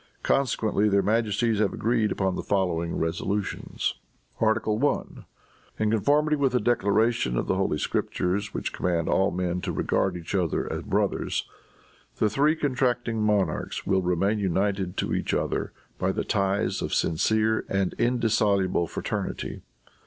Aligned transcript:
Consequently 0.23 0.89
their 0.89 1.03
majesties 1.03 1.59
have 1.59 1.73
agreed 1.73 2.11
upon 2.11 2.35
the 2.35 2.41
following 2.41 2.97
resolutions: 2.97 3.93
"Article 4.39 4.83
I. 4.83 5.23
In 5.77 5.91
conformity 5.91 6.35
with 6.35 6.53
the 6.53 6.59
declaration 6.59 7.37
of 7.37 7.45
the 7.45 7.53
holy 7.53 7.77
Scriptures, 7.77 8.51
which 8.51 8.73
command 8.73 9.07
all 9.07 9.29
men 9.29 9.61
to 9.61 9.71
regard 9.71 10.17
each 10.17 10.33
other 10.33 10.65
as 10.73 10.81
brothers, 10.81 11.47
the 12.15 12.31
three 12.31 12.55
contracting 12.55 13.21
monarchs 13.21 13.85
will 13.85 14.01
remain 14.01 14.39
united 14.39 14.97
to 14.97 15.13
each 15.13 15.35
other 15.35 15.71
by 15.99 16.11
the 16.11 16.23
ties 16.23 16.81
of 16.81 16.95
sincere 16.95 17.63
and 17.69 17.93
indissoluble 17.99 18.87
fraternity. 18.87 19.61